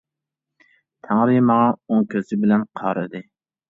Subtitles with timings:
[1.09, 3.29] تەڭرى ماڭا ئوڭ كۆزى بىلەن قارىدى.